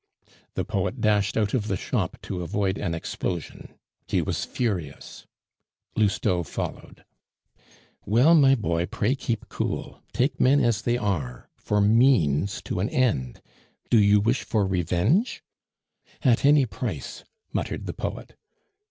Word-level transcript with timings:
The 0.55 0.65
poet 0.65 0.99
dashed 0.99 1.37
out 1.37 1.53
of 1.53 1.67
the 1.67 1.77
shop 1.77 2.17
to 2.23 2.41
avoid 2.41 2.79
an 2.79 2.95
explosion. 2.95 3.75
He 4.07 4.19
was 4.19 4.45
furious. 4.45 5.27
Lousteau 5.95 6.41
followed. 6.41 7.05
"Well, 8.07 8.33
my 8.33 8.55
boy, 8.55 8.87
pray 8.87 9.13
keep 9.13 9.47
cool. 9.47 10.01
Take 10.11 10.39
men 10.39 10.59
as 10.59 10.81
they 10.81 10.97
are 10.97 11.51
for 11.55 11.79
means 11.79 12.63
to 12.63 12.79
an 12.79 12.89
end. 12.89 13.43
Do 13.91 13.99
you 14.01 14.19
wish 14.19 14.41
for 14.43 14.65
revenge?" 14.65 15.43
"At 16.23 16.45
any 16.45 16.65
price," 16.65 17.23
muttered 17.53 17.85
the 17.85 17.93
poet. 17.93 18.35